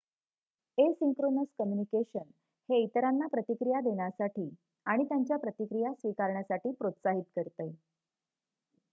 [0.77, 2.23] asynchronous communication
[2.69, 4.49] हे इतरांना प्रतिक्रिया देण्यासाठी
[4.85, 7.69] आणि त्यांच्या प्रतिक्रिया स्वीकारण्यासाठी प्रोत्साहित करते